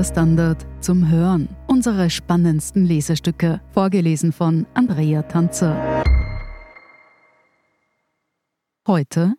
[0.00, 1.46] Der Standard zum Hören.
[1.66, 3.60] Unsere spannendsten Lesestücke.
[3.72, 6.02] Vorgelesen von Andrea Tanzer.
[8.86, 9.34] Heute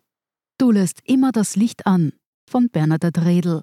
[0.58, 2.12] Du lässt immer das Licht an
[2.48, 3.62] von Bernadette Redl.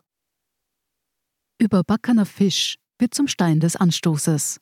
[1.58, 4.60] Überbackener Fisch wird zum Stein des Anstoßes.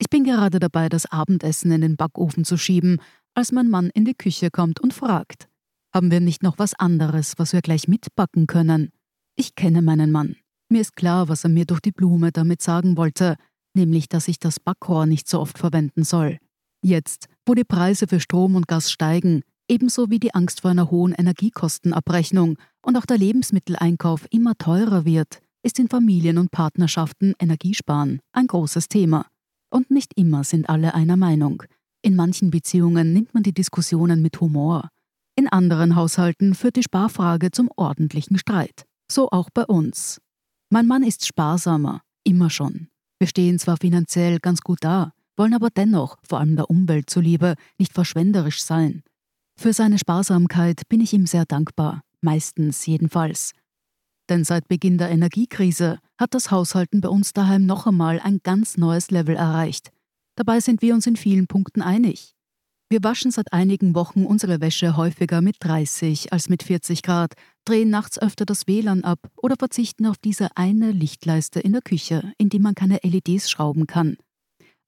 [0.00, 3.00] Ich bin gerade dabei, das Abendessen in den Backofen zu schieben,
[3.34, 5.48] als mein Mann in die Küche kommt und fragt:
[5.94, 8.90] Haben wir nicht noch was anderes, was wir gleich mitbacken können?
[9.36, 10.34] Ich kenne meinen Mann.
[10.68, 13.36] Mir ist klar, was er mir durch die Blume damit sagen wollte,
[13.74, 16.38] nämlich, dass ich das Backrohr nicht so oft verwenden soll.
[16.82, 20.90] Jetzt, wo die Preise für Strom und Gas steigen, ebenso wie die Angst vor einer
[20.90, 28.20] hohen Energiekostenabrechnung und auch der Lebensmitteleinkauf immer teurer wird, ist in Familien und Partnerschaften Energiesparen
[28.32, 29.26] ein großes Thema.
[29.70, 31.62] Und nicht immer sind alle einer Meinung.
[32.02, 34.88] In manchen Beziehungen nimmt man die Diskussionen mit Humor.
[35.34, 38.84] In anderen Haushalten führt die Sparfrage zum ordentlichen Streit.
[39.10, 40.20] So auch bei uns.
[40.70, 42.88] Mein Mann ist sparsamer, immer schon.
[43.18, 47.54] Wir stehen zwar finanziell ganz gut da, wollen aber dennoch, vor allem der Umwelt zuliebe,
[47.78, 49.02] nicht verschwenderisch sein.
[49.58, 53.52] Für seine Sparsamkeit bin ich ihm sehr dankbar, meistens jedenfalls.
[54.28, 58.76] Denn seit Beginn der Energiekrise hat das Haushalten bei uns daheim noch einmal ein ganz
[58.76, 59.90] neues Level erreicht.
[60.36, 62.34] Dabei sind wir uns in vielen Punkten einig.
[62.90, 67.34] Wir waschen seit einigen Wochen unsere Wäsche häufiger mit 30 als mit 40 Grad,
[67.66, 72.32] drehen nachts öfter das WLAN ab oder verzichten auf diese eine Lichtleiste in der Küche,
[72.38, 74.16] in die man keine LEDs schrauben kann.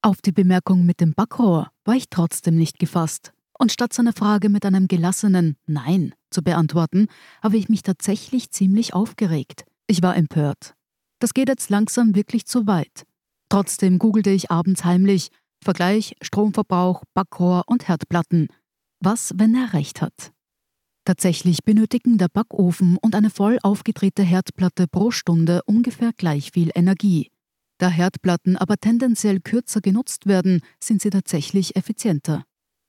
[0.00, 3.34] Auf die Bemerkung mit dem Backrohr war ich trotzdem nicht gefasst.
[3.58, 7.08] Und statt seine Frage mit einem gelassenen Nein zu beantworten,
[7.42, 9.66] habe ich mich tatsächlich ziemlich aufgeregt.
[9.86, 10.74] Ich war empört.
[11.18, 13.04] Das geht jetzt langsam wirklich zu weit.
[13.50, 15.28] Trotzdem googelte ich abends heimlich
[15.62, 18.48] Vergleich Stromverbrauch, Backrohr und Herdplatten.
[19.00, 20.32] Was, wenn er recht hat?
[21.04, 27.30] Tatsächlich benötigen der Backofen und eine voll aufgedrehte Herdplatte pro Stunde ungefähr gleich viel Energie.
[27.78, 32.44] Da Herdplatten aber tendenziell kürzer genutzt werden, sind sie tatsächlich effizienter.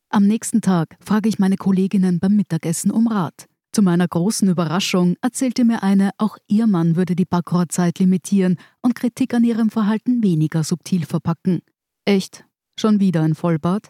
[0.09, 3.47] Am nächsten Tag frage ich meine Kolleginnen beim Mittagessen um Rat.
[3.73, 8.95] Zu meiner großen Überraschung erzählte mir eine, auch ihr Mann würde die Backrohrzeit limitieren und
[8.95, 11.61] Kritik an ihrem Verhalten weniger subtil verpacken.
[12.03, 12.45] Echt?
[12.79, 13.89] Schon wieder ein Vollbart?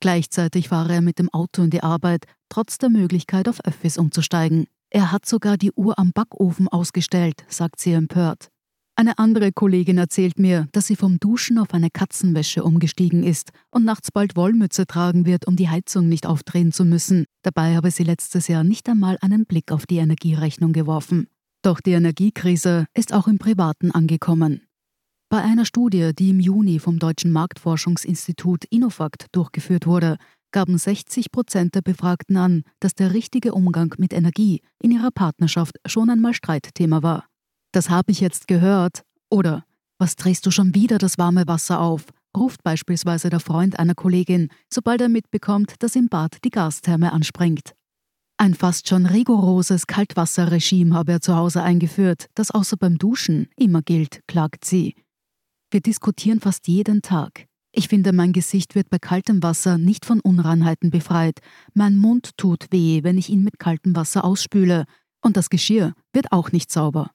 [0.00, 4.66] Gleichzeitig fahre er mit dem Auto in die Arbeit, trotz der Möglichkeit, auf Öffis umzusteigen.
[4.90, 8.48] Er hat sogar die Uhr am Backofen ausgestellt, sagt sie empört.
[8.98, 13.84] Eine andere Kollegin erzählt mir, dass sie vom Duschen auf eine Katzenwäsche umgestiegen ist und
[13.84, 17.24] nachts bald Wollmütze tragen wird, um die Heizung nicht aufdrehen zu müssen.
[17.42, 21.28] Dabei habe sie letztes Jahr nicht einmal einen Blick auf die Energierechnung geworfen.
[21.62, 24.62] Doch die Energiekrise ist auch im Privaten angekommen.
[25.30, 30.16] Bei einer Studie, die im Juni vom Deutschen Marktforschungsinstitut Innofakt durchgeführt wurde,
[30.52, 35.76] gaben 60 Prozent der Befragten an, dass der richtige Umgang mit Energie in ihrer Partnerschaft
[35.84, 37.26] schon einmal Streitthema war.
[37.72, 39.02] Das habe ich jetzt gehört.
[39.28, 39.66] Oder
[39.98, 42.06] was drehst du schon wieder das warme Wasser auf?
[42.34, 47.74] ruft beispielsweise der Freund einer Kollegin, sobald er mitbekommt, dass im Bad die Gastherme anspringt.
[48.38, 53.82] Ein fast schon rigoroses Kaltwasserregime habe er zu Hause eingeführt, das außer beim Duschen immer
[53.82, 54.94] gilt, klagt sie.
[55.70, 57.46] Wir diskutieren fast jeden Tag.
[57.72, 61.40] Ich finde, mein Gesicht wird bei kaltem Wasser nicht von Unreinheiten befreit.
[61.74, 64.86] Mein Mund tut weh, wenn ich ihn mit kaltem Wasser ausspüle.
[65.22, 67.10] Und das Geschirr wird auch nicht sauber.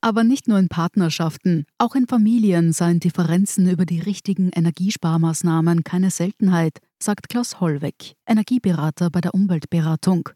[0.00, 6.10] Aber nicht nur in Partnerschaften, auch in Familien seien Differenzen über die richtigen Energiesparmaßnahmen keine
[6.10, 10.30] Seltenheit, sagt Klaus Hollweg, Energieberater bei der Umweltberatung.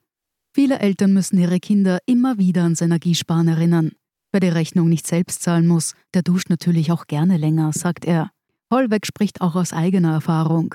[0.55, 3.93] Viele Eltern müssen ihre Kinder immer wieder ans Energiesparen erinnern.
[4.37, 8.33] Wer die Rechnung nicht selbst zahlen muss, der duscht natürlich auch gerne länger, sagt er.
[8.71, 10.75] Hollweg spricht auch aus eigener Erfahrung.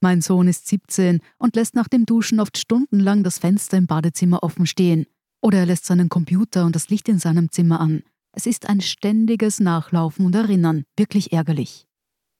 [0.00, 4.44] Mein Sohn ist 17 und lässt nach dem Duschen oft stundenlang das Fenster im Badezimmer
[4.44, 5.06] offen stehen.
[5.42, 8.04] Oder er lässt seinen Computer und das Licht in seinem Zimmer an.
[8.30, 11.88] Es ist ein ständiges Nachlaufen und Erinnern, wirklich ärgerlich.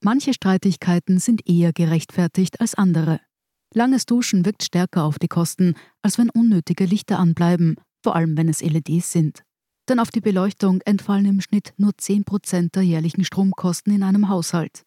[0.01, 3.19] Manche Streitigkeiten sind eher gerechtfertigt als andere.
[3.73, 8.47] Langes Duschen wirkt stärker auf die Kosten, als wenn unnötige Lichter anbleiben, vor allem wenn
[8.47, 9.43] es LEDs sind
[9.89, 14.83] denn auf die Beleuchtung entfallen im Schnitt nur 10% der jährlichen Stromkosten in einem Haushalt.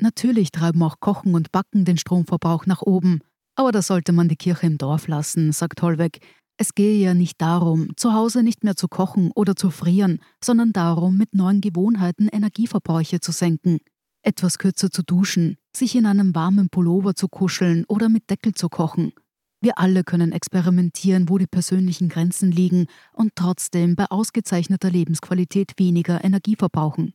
[0.00, 3.20] Natürlich treiben auch Kochen und Backen den Stromverbrauch nach oben,
[3.56, 6.20] aber da sollte man die Kirche im Dorf lassen, sagt Hollweg.
[6.56, 10.72] Es gehe ja nicht darum, zu Hause nicht mehr zu kochen oder zu frieren, sondern
[10.72, 13.78] darum, mit neuen Gewohnheiten Energieverbräuche zu senken.
[14.22, 18.68] Etwas kürzer zu duschen, sich in einem warmen Pullover zu kuscheln oder mit Deckel zu
[18.68, 19.12] kochen.
[19.60, 26.24] Wir alle können experimentieren, wo die persönlichen Grenzen liegen und trotzdem bei ausgezeichneter Lebensqualität weniger
[26.24, 27.12] Energie verbrauchen.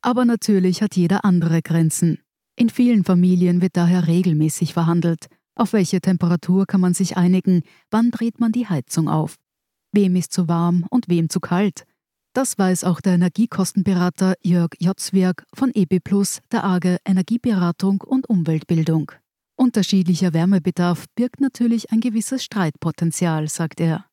[0.00, 2.18] Aber natürlich hat jeder andere Grenzen.
[2.56, 5.26] In vielen Familien wird daher regelmäßig verhandelt.
[5.56, 7.62] Auf welche Temperatur kann man sich einigen?
[7.90, 9.36] Wann dreht man die Heizung auf?
[9.92, 11.84] Wem ist zu warm und wem zu kalt?
[12.32, 19.12] Das weiß auch der Energiekostenberater Jörg Jotzwerk von EB Plus, der AGE Energieberatung und Umweltbildung.
[19.56, 24.06] Unterschiedlicher Wärmebedarf birgt natürlich ein gewisses Streitpotenzial, sagt er.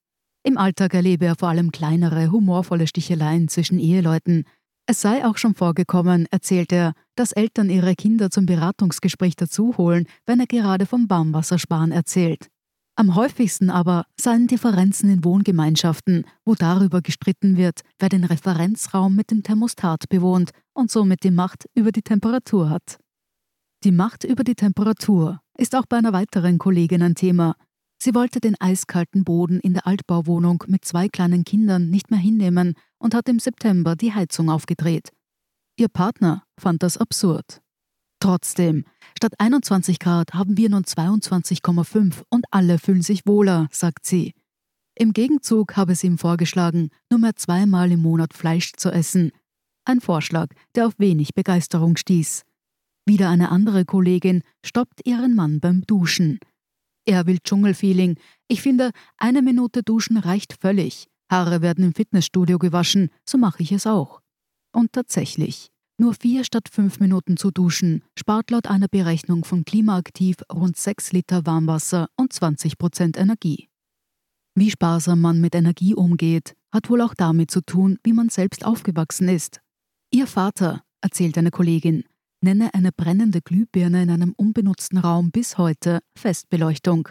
[0.44, 4.46] Im Alltag erlebe er vor allem kleinere, humorvolle Sticheleien zwischen Eheleuten.
[4.86, 10.40] Es sei auch schon vorgekommen, erzählt er, dass Eltern ihre Kinder zum Beratungsgespräch dazuholen, wenn
[10.40, 12.48] er gerade vom Warmwassersparen erzählt.
[12.96, 19.32] Am häufigsten aber seien Differenzen in Wohngemeinschaften, wo darüber gestritten wird, wer den Referenzraum mit
[19.32, 23.00] dem Thermostat bewohnt und somit die Macht über die Temperatur hat.
[23.84, 27.56] Die Macht über die Temperatur ist auch bei einer weiteren Kollegin ein Thema.
[27.98, 32.76] Sie wollte den eiskalten Boden in der Altbauwohnung mit zwei kleinen Kindern nicht mehr hinnehmen
[33.00, 35.10] und hat im September die Heizung aufgedreht.
[35.78, 37.62] Ihr Partner fand das absurd.
[38.20, 38.86] Trotzdem,
[39.18, 44.36] statt 21 Grad haben wir nun 22,5 und alle fühlen sich wohler, sagt sie.
[44.94, 49.32] Im Gegenzug habe sie ihm vorgeschlagen, nur mehr zweimal im Monat Fleisch zu essen.
[49.86, 52.44] Ein Vorschlag, der auf wenig Begeisterung stieß.
[53.06, 56.40] Wieder eine andere Kollegin stoppt ihren Mann beim Duschen.
[57.06, 58.18] Er will Dschungelfeeling.
[58.48, 61.08] Ich finde, eine Minute Duschen reicht völlig.
[61.32, 64.22] Haare werden im Fitnessstudio gewaschen, so mache ich es auch.
[64.74, 70.38] Und tatsächlich, nur vier statt fünf Minuten zu duschen spart laut einer Berechnung von Klimaaktiv
[70.52, 73.70] rund sechs Liter Warmwasser und 20 Prozent Energie.
[74.56, 78.66] Wie sparsam man mit Energie umgeht, hat wohl auch damit zu tun, wie man selbst
[78.66, 79.62] aufgewachsen ist.
[80.12, 82.04] Ihr Vater, erzählt eine Kollegin,
[82.42, 87.10] nenne eine brennende Glühbirne in einem unbenutzten Raum bis heute Festbeleuchtung.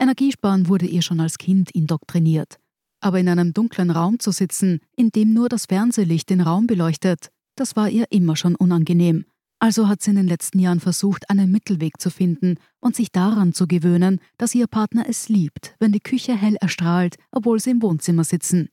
[0.00, 2.58] Energiesparen wurde ihr schon als Kind indoktriniert.
[3.00, 7.30] Aber in einem dunklen Raum zu sitzen, in dem nur das Fernsehlicht den Raum beleuchtet,
[7.56, 9.24] das war ihr immer schon unangenehm.
[9.60, 13.52] Also hat sie in den letzten Jahren versucht, einen Mittelweg zu finden und sich daran
[13.52, 17.82] zu gewöhnen, dass ihr Partner es liebt, wenn die Küche hell erstrahlt, obwohl sie im
[17.82, 18.68] Wohnzimmer sitzen.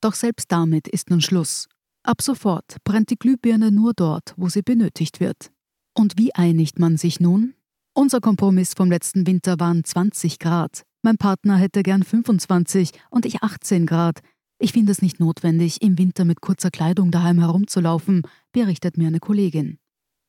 [0.00, 1.68] Doch selbst damit ist nun Schluss.
[2.06, 5.50] Ab sofort brennt die Glühbirne nur dort, wo sie benötigt wird.
[5.94, 7.54] Und wie einigt man sich nun?
[7.94, 10.82] Unser Kompromiss vom letzten Winter waren 20 Grad.
[11.02, 14.20] Mein Partner hätte gern 25 und ich 18 Grad.
[14.58, 18.22] Ich finde es nicht notwendig, im Winter mit kurzer Kleidung daheim herumzulaufen,
[18.52, 19.78] berichtet mir eine Kollegin.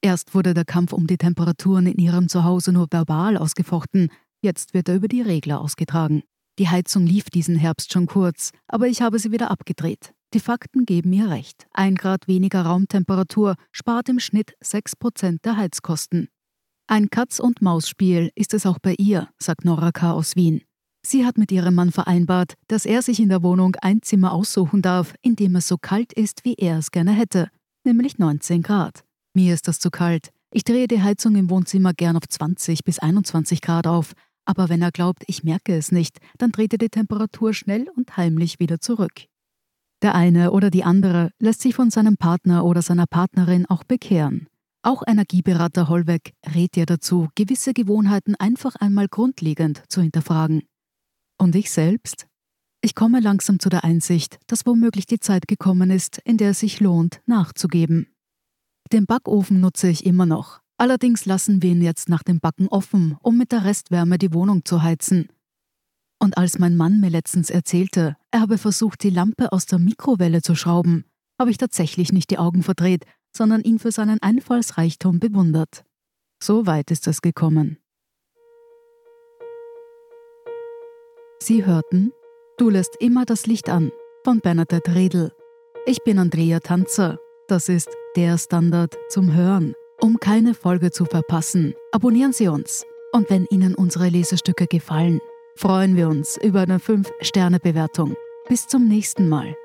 [0.01, 4.09] Erst wurde der Kampf um die Temperaturen in ihrem Zuhause nur verbal ausgefochten,
[4.41, 6.23] jetzt wird er über die Regler ausgetragen.
[6.57, 10.13] Die Heizung lief diesen Herbst schon kurz, aber ich habe sie wieder abgedreht.
[10.35, 11.65] Die Fakten geben mir recht.
[11.71, 16.27] Ein Grad weniger Raumtemperatur spart im Schnitt 6% der Heizkosten.
[16.87, 20.11] Ein Katz-und-Maus-Spiel ist es auch bei ihr, sagt Nora K.
[20.11, 20.61] aus Wien.
[21.05, 24.81] Sie hat mit ihrem Mann vereinbart, dass er sich in der Wohnung ein Zimmer aussuchen
[24.81, 27.47] darf, in dem es so kalt ist, wie er es gerne hätte,
[27.85, 29.05] nämlich 19 Grad.
[29.33, 30.31] Mir ist das zu kalt.
[30.51, 34.11] Ich drehe die Heizung im Wohnzimmer gern auf 20 bis 21 Grad auf,
[34.43, 38.17] aber wenn er glaubt, ich merke es nicht, dann dreht er die Temperatur schnell und
[38.17, 39.27] heimlich wieder zurück.
[40.05, 44.45] Der eine oder die andere lässt sich von seinem Partner oder seiner Partnerin auch bekehren.
[44.83, 50.61] Auch Energieberater Hollweg rät dir dazu, gewisse Gewohnheiten einfach einmal grundlegend zu hinterfragen.
[51.39, 52.27] Und ich selbst?
[52.81, 56.59] Ich komme langsam zu der Einsicht, dass womöglich die Zeit gekommen ist, in der es
[56.59, 58.05] sich lohnt, nachzugeben.
[58.93, 60.59] Den Backofen nutze ich immer noch.
[60.77, 64.65] Allerdings lassen wir ihn jetzt nach dem Backen offen, um mit der Restwärme die Wohnung
[64.65, 65.29] zu heizen.
[66.19, 70.41] Und als mein Mann mir letztens erzählte, er habe versucht, die Lampe aus der Mikrowelle
[70.41, 71.05] zu schrauben,
[71.39, 73.05] habe ich tatsächlich nicht die Augen verdreht,
[73.35, 75.83] sondern ihn für seinen Einfallsreichtum bewundert.
[76.41, 77.77] So weit ist es gekommen.
[81.39, 82.11] Sie hörten
[82.57, 83.91] Du lässt immer das Licht an
[84.23, 85.33] von Bernadette Redl.
[85.85, 87.19] Ich bin Andrea Tanzer.
[87.49, 89.73] Das ist der Standard zum Hören.
[89.99, 92.85] Um keine Folge zu verpassen, abonnieren Sie uns.
[93.11, 95.19] Und wenn Ihnen unsere Lesestücke gefallen,
[95.55, 98.15] freuen wir uns über eine 5-Sterne-Bewertung.
[98.47, 99.55] Bis zum nächsten Mal.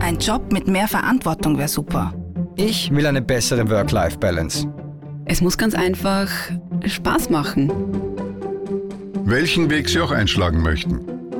[0.00, 2.12] Ein Job mit mehr Verantwortung wäre super.
[2.56, 4.66] Ich will eine bessere Work-Life-Balance.
[5.26, 6.28] Es muss ganz einfach
[6.84, 7.70] Spaß machen.
[9.24, 11.17] Welchen Weg Sie auch einschlagen möchten.